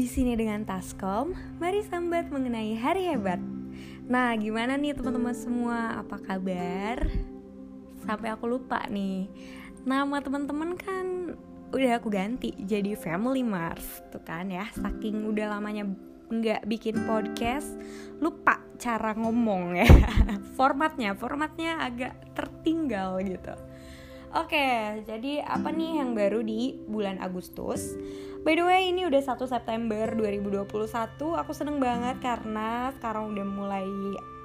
Di 0.00 0.08
sini 0.08 0.32
dengan 0.32 0.64
Taskom, 0.64 1.36
mari 1.60 1.84
sambat 1.84 2.32
mengenai 2.32 2.72
hari 2.72 3.12
hebat. 3.12 3.36
Nah, 4.08 4.32
gimana 4.32 4.80
nih 4.80 4.96
teman-teman 4.96 5.36
semua? 5.36 6.00
Apa 6.00 6.16
kabar? 6.16 7.04
Sampai 8.08 8.32
aku 8.32 8.48
lupa 8.48 8.80
nih. 8.88 9.28
Nama 9.84 10.24
teman-teman 10.24 10.72
kan 10.72 11.36
udah 11.76 12.00
aku 12.00 12.08
ganti 12.08 12.56
jadi 12.64 12.96
Family 12.96 13.44
Mars 13.44 14.00
tuh 14.08 14.24
kan 14.24 14.48
ya. 14.48 14.72
Saking 14.72 15.28
udah 15.28 15.52
lamanya 15.60 15.84
nggak 16.32 16.64
bikin 16.64 17.04
podcast, 17.04 17.68
lupa 18.24 18.56
cara 18.80 19.12
ngomong 19.12 19.84
ya. 19.84 19.88
formatnya, 20.56 21.12
formatnya 21.12 21.76
agak 21.76 22.16
tertinggal 22.32 23.20
gitu. 23.20 23.52
Oke, 24.32 25.04
jadi 25.04 25.44
apa 25.44 25.68
nih 25.74 26.00
yang 26.00 26.16
baru 26.16 26.40
di 26.40 26.78
bulan 26.88 27.20
Agustus? 27.20 27.98
By 28.40 28.56
the 28.56 28.64
way, 28.64 28.88
ini 28.88 29.04
udah 29.04 29.20
1 29.20 29.36
September 29.44 30.16
2021. 30.16 30.64
Aku 31.44 31.52
seneng 31.52 31.76
banget 31.76 32.24
karena 32.24 32.88
sekarang 32.96 33.36
udah 33.36 33.44
mulai 33.44 33.84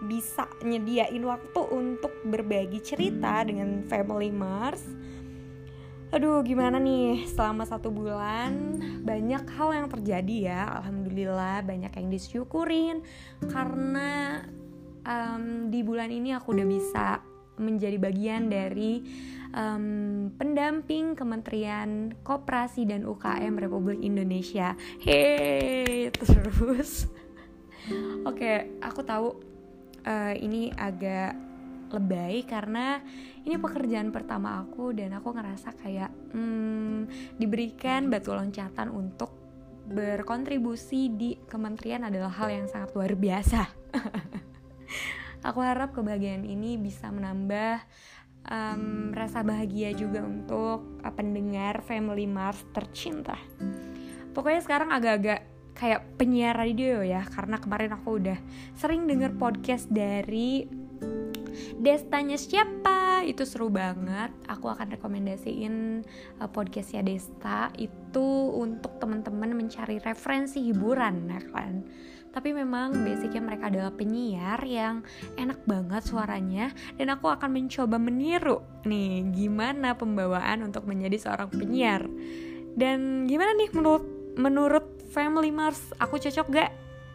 bisa 0.03 0.51
nyediain 0.59 1.23
waktu 1.23 1.61
untuk 1.71 2.11
berbagi 2.27 2.83
cerita 2.83 3.39
dengan 3.47 3.87
Family 3.87 4.35
Mars. 4.35 4.83
Aduh, 6.11 6.43
gimana 6.43 6.75
nih 6.75 7.23
selama 7.23 7.63
satu 7.63 7.87
bulan 7.87 8.83
banyak 9.07 9.47
hal 9.55 9.71
yang 9.71 9.87
terjadi 9.87 10.35
ya. 10.43 10.61
Alhamdulillah 10.75 11.63
banyak 11.63 11.95
yang 11.95 12.07
disyukurin 12.11 12.99
karena 13.47 14.43
um, 15.07 15.71
di 15.71 15.79
bulan 15.87 16.11
ini 16.11 16.35
aku 16.35 16.51
udah 16.51 16.67
bisa 16.67 17.23
menjadi 17.55 17.95
bagian 17.95 18.51
dari 18.51 18.99
um, 19.55 19.85
pendamping 20.35 21.15
Kementerian 21.15 22.13
Koperasi 22.21 22.85
dan 22.85 23.07
UKM 23.07 23.55
Republik 23.55 24.03
Indonesia. 24.03 24.75
Hei, 24.99 26.11
terus, 26.11 27.07
oke, 28.27 28.35
okay, 28.35 28.75
aku 28.83 29.01
tahu 29.01 29.27
uh, 30.03 30.35
ini 30.35 30.69
agak 30.75 31.33
lebay 31.95 32.43
karena 32.43 32.99
ini 33.45 33.55
pekerjaan 33.55 34.11
pertama 34.11 34.59
aku 34.59 34.91
dan 34.91 35.15
aku 35.15 35.31
ngerasa 35.31 35.71
kayak 35.79 36.11
hmm, 36.35 37.07
diberikan 37.39 38.11
batu 38.11 38.35
loncatan 38.35 38.91
untuk 38.91 39.31
berkontribusi 39.85 41.13
di 41.13 41.37
kementerian 41.45 42.09
adalah 42.09 42.33
hal 42.33 42.49
yang 42.49 42.67
sangat 42.67 42.91
luar 42.97 43.13
biasa. 43.13 43.69
aku 45.47 45.59
harap 45.61 45.93
kebahagiaan 45.93 46.41
ini 46.41 46.73
bisa 46.81 47.13
menambah 47.13 47.85
um, 48.49 49.04
rasa 49.25 49.41
bahagia 49.41 49.89
juga 49.97 50.21
untuk 50.21 51.01
uh, 51.01 51.13
pendengar 51.13 51.81
Family 51.81 52.29
Mars 52.29 52.61
tercinta. 52.71 53.35
Pokoknya 54.37 54.61
sekarang 54.61 54.93
agak-agak 54.93 55.41
kayak 55.75 56.15
penyiar 56.15 56.55
radio 56.55 57.03
ya 57.03 57.25
karena 57.27 57.59
kemarin 57.59 57.91
aku 57.97 58.21
udah 58.21 58.39
sering 58.77 59.09
denger 59.09 59.35
podcast 59.35 59.89
dari 59.91 60.69
Destanya 61.55 62.35
siapa? 62.35 63.23
Itu 63.23 63.47
seru 63.47 63.71
banget. 63.71 64.31
Aku 64.51 64.67
akan 64.67 64.91
rekomendasiin 64.99 66.03
uh, 66.43 66.49
podcastnya 66.51 66.99
Desta 66.99 67.71
itu 67.79 68.51
untuk 68.51 68.99
teman-teman 68.99 69.55
mencari 69.55 70.03
referensi 70.03 70.59
hiburan 70.67 71.31
ya 71.31 71.41
kan 71.55 71.87
tapi 72.35 72.51
memang 72.51 73.07
basicnya 73.07 73.39
mereka 73.39 73.71
adalah 73.71 73.95
penyiar 73.95 74.59
yang 74.67 75.07
enak 75.39 75.63
banget 75.63 76.03
suaranya 76.03 76.75
dan 76.99 77.15
aku 77.15 77.31
akan 77.31 77.47
mencoba 77.47 77.95
meniru 77.95 78.59
nih 78.83 79.23
gimana 79.31 79.95
pembawaan 79.95 80.67
untuk 80.67 80.83
menjadi 80.83 81.15
seorang 81.15 81.47
penyiar. 81.47 82.03
Dan 82.75 83.23
gimana 83.31 83.55
nih 83.55 83.71
menurut 83.71 84.03
menurut 84.35 84.85
Family 85.15 85.47
Mars? 85.47 85.95
Aku 85.95 86.19
cocok 86.19 86.47
gak? 86.51 86.71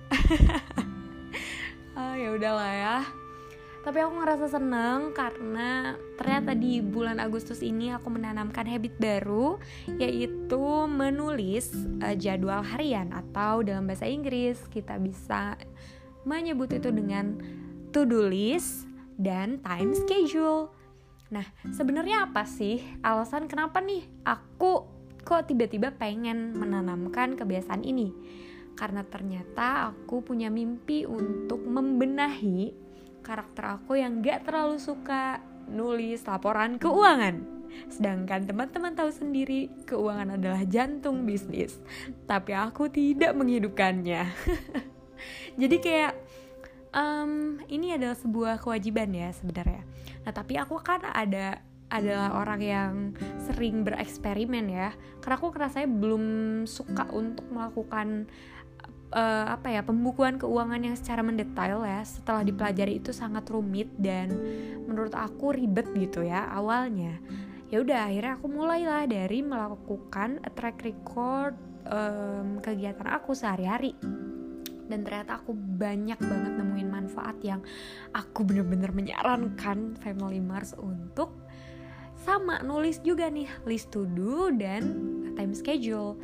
oh, 2.00 2.14
ya 2.16 2.32
udahlah 2.32 2.72
ya 2.72 3.19
tapi 3.80 4.04
aku 4.04 4.12
ngerasa 4.20 4.46
seneng 4.52 5.16
karena 5.16 5.96
ternyata 6.20 6.52
di 6.52 6.84
bulan 6.84 7.16
Agustus 7.16 7.64
ini 7.64 7.88
aku 7.96 8.12
menanamkan 8.12 8.68
habit 8.68 8.92
baru 9.00 9.56
yaitu 9.96 10.64
menulis 10.84 11.72
uh, 12.04 12.12
jadwal 12.12 12.60
harian 12.60 13.08
atau 13.08 13.64
dalam 13.64 13.88
bahasa 13.88 14.04
Inggris 14.04 14.60
kita 14.68 15.00
bisa 15.00 15.56
menyebut 16.28 16.76
itu 16.76 16.92
dengan 16.92 17.40
to-do 17.90 18.28
list 18.28 18.84
dan 19.16 19.60
time 19.64 19.96
schedule. 19.96 20.72
Nah, 21.32 21.46
sebenarnya 21.72 22.28
apa 22.28 22.44
sih 22.44 22.82
alasan 23.00 23.48
kenapa 23.48 23.80
nih 23.80 24.04
aku 24.28 24.84
kok 25.24 25.48
tiba-tiba 25.48 25.94
pengen 25.96 26.52
menanamkan 26.52 27.32
kebiasaan 27.32 27.80
ini? 27.80 28.12
Karena 28.76 29.04
ternyata 29.04 29.92
aku 29.92 30.24
punya 30.24 30.48
mimpi 30.48 31.04
untuk 31.04 31.60
membenahi 31.64 32.89
karakter 33.20 33.78
aku 33.80 34.00
yang 34.00 34.24
gak 34.24 34.48
terlalu 34.48 34.80
suka 34.80 35.40
nulis 35.70 36.24
laporan 36.26 36.76
keuangan. 36.76 37.60
Sedangkan 37.86 38.44
teman-teman 38.50 38.92
tahu 38.98 39.14
sendiri, 39.14 39.70
keuangan 39.86 40.34
adalah 40.34 40.66
jantung 40.66 41.22
bisnis. 41.22 41.78
Tapi 42.26 42.50
aku 42.50 42.90
tidak 42.90 43.30
menghidupkannya. 43.38 44.26
Jadi 45.60 45.76
kayak 45.78 46.12
um, 46.94 47.62
ini 47.70 47.94
adalah 47.94 48.18
sebuah 48.18 48.58
kewajiban 48.58 49.10
ya 49.14 49.30
sebenarnya. 49.30 49.82
Nah 50.26 50.32
tapi 50.34 50.58
aku 50.58 50.78
kan 50.82 51.06
ada 51.06 51.62
adalah 51.90 52.38
orang 52.38 52.62
yang 52.62 52.92
sering 53.50 53.82
bereksperimen 53.82 54.70
ya. 54.70 54.94
Karena 55.18 55.36
aku 55.42 55.50
rasanya 55.50 55.90
belum 55.90 56.24
suka 56.70 57.10
untuk 57.10 57.46
melakukan 57.50 58.30
uh, 59.14 59.46
apa 59.54 59.70
ya 59.70 59.82
pembukuan 59.82 60.38
keuangan 60.38 60.80
yang 60.80 60.96
secara 60.96 61.22
mendetail 61.22 61.82
ya 61.82 62.02
setelah 62.06 62.46
dipelajari 62.46 63.02
itu 63.02 63.10
sangat 63.10 63.46
rumit 63.50 63.90
dan 63.98 64.30
menurut 64.86 65.14
aku 65.14 65.54
ribet 65.54 65.90
gitu 65.94 66.22
ya 66.26 66.46
awalnya. 66.50 67.18
Ya 67.70 67.86
udah 67.86 68.10
akhirnya 68.10 68.34
aku 68.34 68.46
mulailah 68.50 69.06
dari 69.06 69.46
melakukan 69.46 70.42
track 70.58 70.82
record 70.82 71.54
um, 71.86 72.58
kegiatan 72.58 73.06
aku 73.06 73.30
sehari-hari. 73.30 73.94
Dan 74.90 75.06
ternyata 75.06 75.38
aku 75.38 75.54
banyak 75.54 76.18
banget 76.18 76.52
nemuin 76.58 76.90
manfaat 76.90 77.38
yang 77.46 77.62
aku 78.10 78.42
bener-bener 78.42 78.90
menyarankan 78.90 79.94
Family 80.02 80.42
Mars 80.42 80.74
untuk 80.74 81.30
sama 82.26 82.58
nulis 82.60 82.98
juga 83.00 83.30
nih 83.30 83.46
list 83.64 83.94
to 83.94 84.04
do 84.12 84.50
dan 84.50 84.82
time 85.38 85.54
schedule 85.56 86.20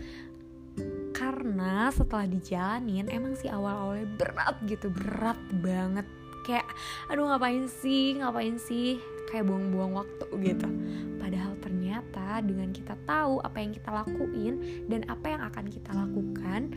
karena 1.17 1.89
setelah 1.89 2.29
dijalanin 2.29 3.09
emang 3.09 3.33
sih 3.41 3.49
awal-awalnya 3.49 4.05
berat 4.21 4.57
gitu 4.69 4.93
berat 4.93 5.41
banget. 5.65 6.05
Kayak 6.45 6.69
aduh 7.09 7.25
ngapain 7.27 7.65
sih 7.67 8.21
ngapain 8.21 8.61
sih? 8.61 9.01
Kayak 9.33 9.49
buang-buang 9.49 9.97
waktu 9.97 10.27
gitu. 10.45 10.69
Padahal 11.17 11.57
ternyata 11.65 12.45
dengan 12.45 12.71
kita 12.71 12.95
tahu 13.09 13.41
apa 13.41 13.57
yang 13.59 13.73
kita 13.73 13.91
lakuin 13.91 14.55
dan 14.93 15.09
apa 15.09 15.27
yang 15.33 15.43
akan 15.43 15.67
kita 15.73 15.91
lakukan 15.97 16.71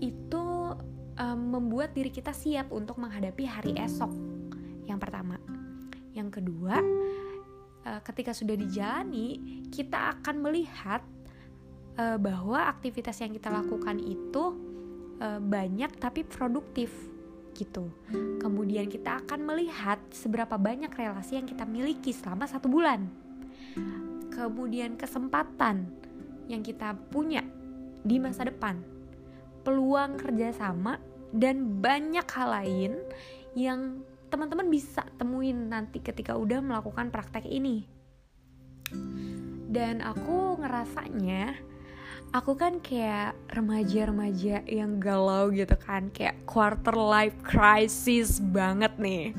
itu 0.00 0.74
um, 1.20 1.40
membuat 1.52 1.92
diri 1.92 2.08
kita 2.08 2.32
siap 2.32 2.72
untuk 2.72 2.96
menghadapi 2.96 3.44
hari 3.44 3.76
esok. 3.76 4.10
Yang 4.88 4.98
pertama. 5.04 5.36
Yang 6.16 6.40
kedua 6.40 6.80
ketika 7.82 8.30
sudah 8.30 8.54
dijalani 8.54 9.42
kita 9.74 10.14
akan 10.14 10.38
melihat 10.38 11.02
uh, 11.96 12.18
bahwa 12.20 12.68
aktivitas 12.68 13.20
yang 13.20 13.32
kita 13.32 13.48
lakukan 13.52 13.98
itu 14.00 14.56
uh, 15.20 15.40
banyak 15.40 15.92
tapi 15.98 16.24
produktif 16.24 16.92
gitu. 17.52 17.92
Kemudian 18.40 18.88
kita 18.88 19.20
akan 19.24 19.44
melihat 19.44 20.00
seberapa 20.08 20.56
banyak 20.56 20.88
relasi 20.88 21.36
yang 21.36 21.44
kita 21.44 21.68
miliki 21.68 22.10
selama 22.10 22.48
satu 22.48 22.68
bulan. 22.68 23.04
Kemudian 24.32 24.96
kesempatan 24.96 25.84
yang 26.48 26.64
kita 26.64 26.96
punya 27.12 27.44
di 28.02 28.16
masa 28.18 28.48
depan, 28.48 28.80
peluang 29.62 30.16
kerjasama 30.16 30.98
dan 31.32 31.80
banyak 31.80 32.24
hal 32.24 32.48
lain 32.50 32.92
yang 33.52 34.00
teman-teman 34.32 34.72
bisa 34.72 35.04
temuin 35.20 35.68
nanti 35.68 36.00
ketika 36.00 36.34
udah 36.34 36.64
melakukan 36.64 37.12
praktek 37.12 37.44
ini. 37.44 37.84
Dan 39.72 40.04
aku 40.04 40.60
ngerasanya 40.60 41.56
aku 42.32 42.56
kan 42.56 42.80
kayak 42.80 43.36
remaja-remaja 43.52 44.64
yang 44.64 44.96
galau 44.96 45.52
gitu 45.52 45.76
kan 45.76 46.08
kayak 46.16 46.40
quarter 46.48 46.96
life 46.96 47.36
crisis 47.44 48.40
banget 48.40 48.92
nih. 48.96 49.36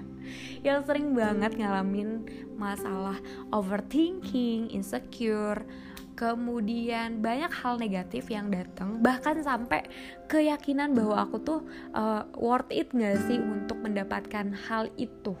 Yang 0.66 0.86
sering 0.86 1.10
banget 1.16 1.58
ngalamin 1.58 2.22
masalah 2.54 3.18
overthinking, 3.50 4.70
insecure, 4.70 5.66
kemudian 6.14 7.18
banyak 7.18 7.50
hal 7.50 7.80
negatif 7.80 8.28
yang 8.28 8.52
datang 8.52 9.00
bahkan 9.00 9.40
sampai 9.40 9.88
keyakinan 10.28 10.92
bahwa 10.92 11.24
aku 11.24 11.36
tuh 11.40 11.60
uh, 11.96 12.28
worth 12.36 12.68
it 12.70 12.92
gak 12.94 13.18
sih 13.26 13.42
untuk 13.42 13.82
mendapatkan 13.82 14.54
hal 14.70 14.86
itu? 14.94 15.34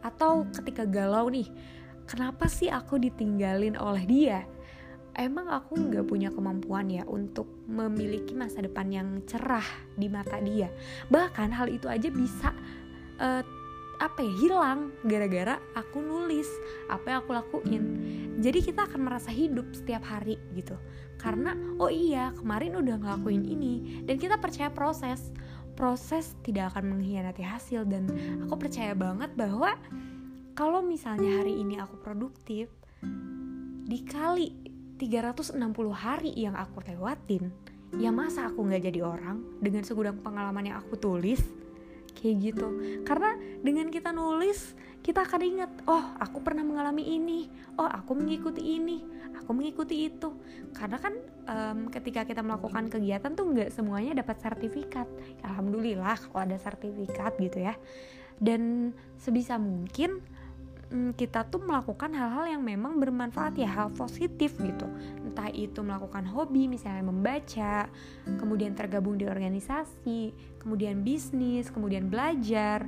Atau 0.00 0.48
ketika 0.54 0.88
galau 0.88 1.28
nih 1.28 1.50
kenapa 2.06 2.48
sih 2.48 2.72
aku 2.72 2.96
ditinggalin 3.02 3.76
oleh 3.76 4.04
dia 4.08 4.40
emang 5.16 5.48
aku 5.52 5.76
nggak 5.76 6.08
punya 6.08 6.32
kemampuan 6.32 6.88
ya 6.88 7.04
untuk 7.04 7.48
memiliki 7.68 8.32
masa 8.32 8.64
depan 8.64 8.88
yang 8.88 9.08
cerah 9.28 9.64
di 9.96 10.08
mata 10.08 10.40
dia. 10.40 10.72
Bahkan 11.12 11.48
hal 11.52 11.68
itu 11.68 11.88
aja 11.88 12.08
bisa 12.08 12.52
uh, 13.20 13.44
apa 14.02 14.18
ya 14.18 14.34
hilang 14.34 14.90
gara-gara 15.06 15.62
aku 15.78 16.02
nulis 16.02 16.48
apa 16.90 17.06
yang 17.06 17.18
aku 17.22 17.30
lakuin. 17.36 17.84
Jadi 18.42 18.58
kita 18.64 18.90
akan 18.90 19.00
merasa 19.06 19.30
hidup 19.30 19.70
setiap 19.76 20.02
hari 20.02 20.40
gitu. 20.58 20.74
Karena 21.20 21.54
oh 21.78 21.92
iya 21.92 22.34
kemarin 22.34 22.82
udah 22.82 22.98
ngelakuin 22.98 23.46
ini 23.46 24.02
dan 24.08 24.18
kita 24.18 24.40
percaya 24.40 24.72
proses. 24.72 25.30
Proses 25.72 26.36
tidak 26.44 26.76
akan 26.76 26.94
mengkhianati 26.94 27.40
hasil 27.40 27.88
dan 27.88 28.04
aku 28.44 28.68
percaya 28.68 28.92
banget 28.92 29.32
bahwa 29.32 29.72
kalau 30.52 30.84
misalnya 30.84 31.40
hari 31.40 31.64
ini 31.64 31.80
aku 31.80 31.96
produktif 32.04 32.68
dikali 33.88 34.71
360 35.02 35.58
hari 35.90 36.30
yang 36.38 36.54
aku 36.54 36.78
lewatin. 36.86 37.50
Ya 37.98 38.14
masa 38.14 38.46
aku 38.46 38.62
nggak 38.62 38.86
jadi 38.86 39.02
orang 39.02 39.42
dengan 39.58 39.82
segudang 39.82 40.22
pengalaman 40.22 40.70
yang 40.70 40.78
aku 40.78 40.94
tulis? 40.94 41.42
Kayak 42.14 42.54
gitu. 42.54 42.66
Karena 43.02 43.34
dengan 43.66 43.90
kita 43.90 44.14
nulis 44.14 44.78
kita 45.02 45.26
akan 45.26 45.42
ingat 45.42 45.70
oh 45.90 46.14
aku 46.22 46.38
pernah 46.46 46.62
mengalami 46.62 47.18
ini. 47.18 47.50
Oh 47.74 47.90
aku 47.90 48.14
mengikuti 48.14 48.78
ini. 48.78 49.02
Aku 49.42 49.50
mengikuti 49.50 50.06
itu. 50.06 50.38
Karena 50.70 51.02
kan 51.02 51.18
um, 51.50 51.78
ketika 51.90 52.22
kita 52.22 52.46
melakukan 52.46 52.86
kegiatan 52.86 53.34
tuh 53.34 53.50
nggak 53.50 53.74
semuanya 53.74 54.22
dapat 54.22 54.38
sertifikat. 54.38 55.10
Alhamdulillah 55.42 56.14
kalau 56.30 56.46
ada 56.46 56.56
sertifikat 56.62 57.34
gitu 57.42 57.58
ya. 57.58 57.74
Dan 58.38 58.94
sebisa 59.18 59.58
mungkin 59.58 60.22
Mm, 60.92 61.16
kita 61.16 61.48
tuh 61.48 61.64
melakukan 61.64 62.12
hal-hal 62.12 62.52
yang 62.52 62.60
memang 62.60 63.00
bermanfaat 63.00 63.56
ya 63.56 63.64
hal 63.64 63.88
positif 63.96 64.52
gitu. 64.60 64.84
Entah 65.24 65.48
itu 65.48 65.80
melakukan 65.80 66.28
hobi 66.28 66.68
misalnya 66.68 67.08
membaca 67.08 67.88
kemudian 68.36 68.76
tergabung 68.76 69.16
di 69.16 69.24
organisasi 69.24 70.36
kemudian 70.60 71.00
bisnis 71.00 71.72
kemudian 71.72 72.12
belajar 72.12 72.84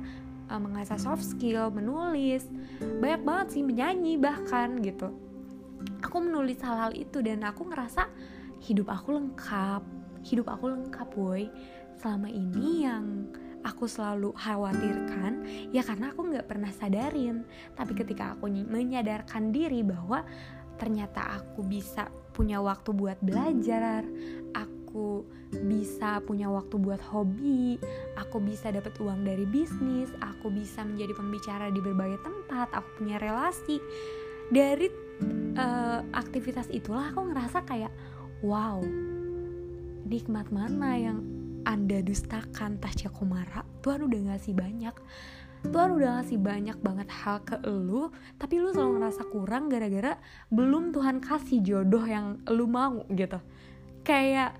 uh, 0.53 0.61
mengasah 0.61 1.01
soft 1.01 1.25
skill 1.25 1.73
menulis 1.73 2.45
banyak 3.01 3.25
banget 3.25 3.47
sih 3.57 3.63
menyanyi 3.65 4.21
bahkan 4.21 4.77
gitu. 4.85 5.09
Aku 6.05 6.21
menulis 6.21 6.61
hal-hal 6.61 6.93
itu 6.93 7.25
dan 7.25 7.41
aku 7.41 7.73
ngerasa 7.73 8.05
hidup 8.61 8.93
aku 8.93 9.17
lengkap 9.17 9.81
hidup 10.21 10.45
aku 10.45 10.69
lengkap 10.77 11.09
boy 11.17 11.49
selama 11.97 12.29
ini 12.29 12.85
yang 12.85 13.33
aku 13.65 13.89
selalu 13.89 14.29
khawatirkan 14.37 15.41
ya 15.73 15.81
karena 15.81 16.13
aku 16.13 16.29
nggak 16.29 16.45
pernah 16.45 16.69
sadarin. 16.69 17.41
Tapi 17.73 17.97
ketika 17.97 18.37
aku 18.37 18.47
menyadarkan 18.47 19.49
diri 19.49 19.81
bahwa 19.81 20.21
ternyata 20.77 21.41
aku 21.41 21.65
bisa 21.65 22.07
punya 22.35 22.59
waktu 22.59 22.91
buat 22.91 23.17
belajar 23.23 24.03
aku 24.51 25.23
bisa 25.55 26.19
punya 26.23 26.51
waktu 26.51 26.75
buat 26.75 26.99
hobi 26.99 27.79
aku 28.19 28.43
bisa 28.43 28.75
dapat 28.75 28.91
uang 28.99 29.23
dari 29.23 29.47
bisnis 29.47 30.11
aku 30.19 30.51
bisa 30.51 30.83
menjadi 30.83 31.15
pembicara 31.15 31.71
di 31.71 31.79
berbagai 31.79 32.21
tempat 32.21 32.69
aku 32.71 33.03
punya 33.03 33.17
relasi. 33.17 33.81
Dari 34.45 34.87
uh, 35.57 36.05
aktivitas 36.13 36.69
itulah 36.69 37.09
aku 37.09 37.33
ngerasa 37.33 37.65
kayak 37.65 37.89
wow 38.45 38.77
nikmat 40.05 40.45
mana 40.53 40.95
yang 41.01 41.34
anda 41.65 41.99
dustakan 41.99 42.77
Tasya 42.79 43.09
Komara 43.11 43.65
Tuhan 43.85 44.01
udah 44.09 44.33
ngasih 44.33 44.57
banyak. 44.57 44.95
Tuhan 45.65 45.97
udah 45.97 46.21
ngasih 46.21 46.37
banyak 46.41 46.77
banget 46.77 47.09
hal 47.09 47.41
ke 47.41 47.57
lu 47.65 48.13
Tapi 48.37 48.61
lu 48.61 48.69
selalu 48.69 49.01
ngerasa 49.01 49.25
kurang 49.33 49.65
gara-gara 49.65 50.13
Belum 50.53 50.93
Tuhan 50.93 51.21
kasih 51.21 51.61
jodoh 51.61 52.05
yang 52.05 52.41
lu 52.49 52.65
mau 52.65 53.05
gitu. 53.13 53.37
Kayak 54.01 54.57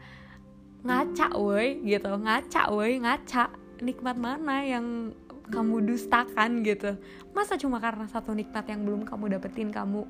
ngaca 0.86 1.34
woi 1.34 1.82
gitu. 1.86 2.10
Ngaca 2.10 2.62
woi 2.70 3.02
ngaca. 3.02 3.50
Nikmat 3.82 4.18
mana 4.18 4.62
yang 4.62 5.14
kamu 5.50 5.90
dustakan 5.90 6.62
gitu. 6.62 6.98
Masa 7.34 7.58
cuma 7.58 7.82
karena 7.82 8.06
satu 8.06 8.34
nikmat 8.34 8.66
yang 8.66 8.82
belum 8.82 9.06
kamu 9.06 9.38
dapetin 9.38 9.70
Kamu 9.70 10.06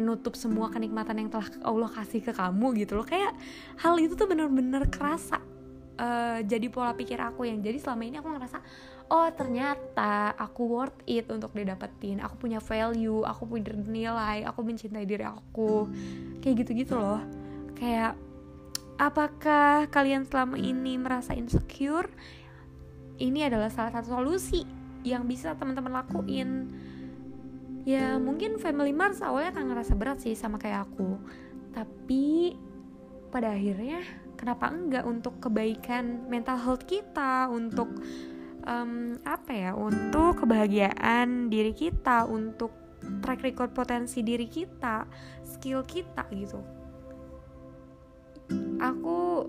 nutup 0.00 0.38
semua 0.38 0.70
kenikmatan 0.70 1.20
yang 1.20 1.28
telah 1.32 1.48
Allah 1.66 1.90
kasih 1.90 2.24
ke 2.24 2.32
kamu 2.32 2.76
gitu 2.84 3.00
loh. 3.00 3.04
Kayak 3.08 3.36
hal 3.80 3.96
itu 4.00 4.14
tuh 4.16 4.28
bener-bener 4.28 4.88
kerasa 4.88 5.49
uh, 6.00 6.38
jadi 6.40 6.66
pola 6.72 6.96
pikir 6.96 7.20
aku 7.20 7.44
yang 7.44 7.60
jadi 7.60 7.76
selama 7.76 8.02
ini 8.08 8.16
aku 8.18 8.32
ngerasa 8.32 8.58
oh 9.12 9.28
ternyata 9.34 10.32
aku 10.38 10.62
worth 10.64 10.98
it 11.04 11.28
untuk 11.28 11.52
didapetin. 11.52 12.24
Aku 12.24 12.40
punya 12.40 12.62
value 12.62 13.26
aku 13.26 13.44
punya 13.44 13.76
nilai 13.76 14.46
aku 14.48 14.64
mencintai 14.64 15.04
diri 15.04 15.26
aku. 15.26 15.90
Kayak 16.40 16.64
gitu-gitu 16.64 16.96
loh. 16.96 17.20
Kayak 17.76 18.16
apakah 18.96 19.90
kalian 19.92 20.24
selama 20.24 20.56
ini 20.56 20.96
merasa 20.96 21.36
insecure? 21.36 22.08
Ini 23.20 23.52
adalah 23.52 23.68
salah 23.68 23.92
satu 23.92 24.16
solusi 24.16 24.64
yang 25.04 25.28
bisa 25.28 25.52
teman-teman 25.58 26.00
lakuin. 26.00 26.72
Ya 27.84 28.16
mungkin 28.16 28.60
family 28.60 28.92
mars 28.92 29.20
awalnya 29.20 29.56
akan 29.56 29.64
ngerasa 29.72 29.92
berat 29.98 30.18
sih 30.24 30.32
sama 30.38 30.56
kayak 30.56 30.88
aku. 30.88 31.20
Tapi 31.74 32.56
pada 33.30 33.54
akhirnya 33.54 34.02
kenapa 34.40 34.72
enggak 34.72 35.04
untuk 35.04 35.36
kebaikan 35.36 36.24
mental 36.32 36.56
health 36.56 36.88
kita 36.88 37.52
untuk 37.52 37.92
um, 38.64 39.20
apa 39.28 39.52
ya 39.52 39.70
untuk 39.76 40.40
kebahagiaan 40.40 41.52
diri 41.52 41.76
kita 41.76 42.24
untuk 42.24 42.72
track 43.20 43.44
record 43.44 43.76
potensi 43.76 44.24
diri 44.24 44.48
kita 44.48 45.04
skill 45.44 45.84
kita 45.84 46.24
gitu. 46.32 46.60
Aku 48.80 49.44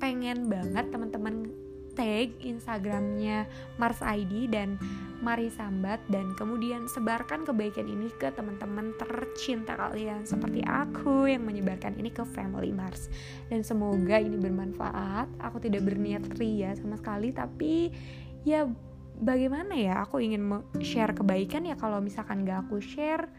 pengen 0.00 0.48
banget 0.48 0.88
teman-teman 0.88 1.52
tag 1.92 2.32
Instagramnya 2.40 3.44
Mars 3.76 4.00
ID 4.00 4.48
dan 4.48 4.80
Mari 5.22 5.54
Sambat 5.54 6.02
dan 6.10 6.34
kemudian 6.34 6.90
sebarkan 6.90 7.46
kebaikan 7.46 7.86
ini 7.86 8.10
ke 8.18 8.34
teman-teman 8.34 8.90
tercinta 8.98 9.78
kalian 9.78 10.26
seperti 10.26 10.66
aku 10.66 11.30
yang 11.30 11.46
menyebarkan 11.46 11.94
ini 11.94 12.10
ke 12.10 12.26
Family 12.26 12.74
Mars. 12.74 13.06
Dan 13.46 13.62
semoga 13.62 14.18
ini 14.18 14.34
bermanfaat. 14.34 15.30
Aku 15.38 15.62
tidak 15.62 15.86
berniat 15.86 16.26
ria 16.42 16.74
sama 16.74 16.98
sekali 16.98 17.30
tapi 17.30 17.94
ya 18.42 18.66
bagaimana 19.22 19.78
ya? 19.78 20.02
Aku 20.02 20.18
ingin 20.18 20.42
share 20.82 21.14
kebaikan 21.14 21.70
ya. 21.70 21.78
Kalau 21.78 22.02
misalkan 22.02 22.42
gak 22.42 22.66
aku 22.66 22.82
share 22.82 23.30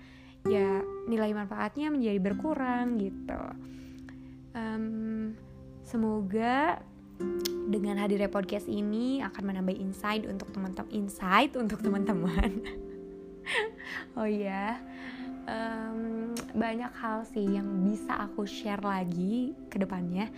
ya 0.48 0.80
nilai 1.08 1.36
manfaatnya 1.36 1.92
menjadi 1.92 2.20
berkurang 2.24 2.96
gitu. 2.96 3.44
Um, 4.56 5.36
semoga 5.84 6.80
dengan 7.70 7.98
hadirnya 7.98 8.30
podcast 8.30 8.70
ini 8.70 9.24
akan 9.26 9.44
menambah 9.50 9.74
insight 9.74 10.30
untuk 10.30 10.52
teman-teman 10.54 10.92
insight 10.94 11.52
untuk 11.58 11.82
teman-teman. 11.82 12.52
Oh 14.16 14.24
ya 14.24 14.80
um, 15.48 16.32
banyak 16.56 16.92
hal 16.96 17.28
sih 17.28 17.44
yang 17.44 17.84
bisa 17.84 18.16
aku 18.16 18.48
share 18.48 18.82
lagi 18.84 19.52
ke 19.68 19.80
depannya. 19.80 20.32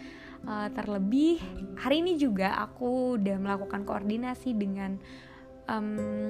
Uh, 0.45 0.69
terlebih 0.77 1.41
hari 1.77 2.05
ini 2.05 2.21
juga 2.21 2.53
aku 2.61 3.17
udah 3.17 3.37
melakukan 3.41 3.81
koordinasi 3.81 4.53
dengan 4.53 5.01
um, 5.65 6.29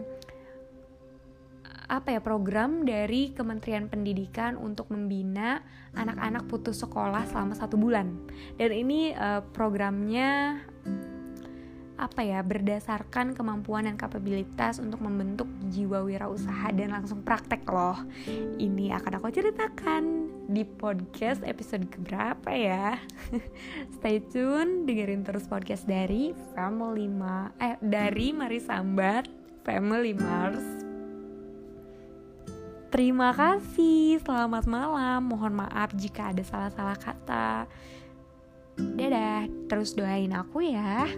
apa 1.85 2.17
ya 2.17 2.21
program 2.21 2.83
dari 2.83 3.33
Kementerian 3.33 3.85
Pendidikan 3.89 4.57
untuk 4.57 4.89
membina 4.89 5.61
anak-anak 5.93 6.49
putus 6.49 6.81
sekolah 6.81 7.29
selama 7.29 7.53
satu 7.53 7.77
bulan. 7.77 8.13
Dan 8.57 8.73
ini 8.73 9.13
uh, 9.13 9.45
programnya 9.53 10.61
apa 11.95 12.27
ya 12.27 12.43
berdasarkan 12.43 13.31
kemampuan 13.31 13.87
dan 13.87 13.95
kapabilitas 13.95 14.83
untuk 14.83 14.99
membentuk 14.99 15.47
jiwa 15.71 16.03
wirausaha 16.03 16.67
dan 16.75 16.91
langsung 16.91 17.23
praktek 17.23 17.63
loh. 17.71 17.95
Ini 18.59 18.91
akan 18.99 19.23
aku 19.23 19.31
ceritakan 19.31 20.03
di 20.51 20.67
podcast 20.67 21.39
episode 21.47 21.87
keberapa 21.87 22.51
ya. 22.51 22.99
Stay 23.95 24.19
tune 24.19 24.83
dengerin 24.83 25.23
terus 25.23 25.47
podcast 25.47 25.87
dari 25.87 26.35
Family 26.51 27.07
Ma 27.07 27.47
eh 27.63 27.79
dari 27.79 28.35
Mari 28.35 28.59
Sambat 28.59 29.31
Family 29.63 30.11
Mars 30.11 30.84
Terima 32.93 33.33
kasih, 33.35 34.21
selamat 34.23 34.65
malam. 34.69 35.25
Mohon 35.25 35.65
maaf 35.65 35.91
jika 35.97 36.31
ada 36.31 36.43
salah-salah 36.45 36.97
kata. 36.97 37.65
Dadah, 38.75 39.47
terus 39.67 39.95
doain 39.95 40.31
aku 40.31 40.63
ya. 40.63 41.09